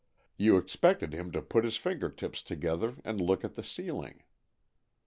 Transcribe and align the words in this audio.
You 0.35 0.57
expected 0.57 1.13
him 1.13 1.29
to 1.31 1.43
put 1.43 1.63
his 1.63 1.77
finger 1.77 2.09
tips 2.09 2.41
together 2.41 2.95
and 3.05 3.21
look 3.21 3.43
at 3.43 3.53
the 3.53 3.61
ceiling. 3.63 4.23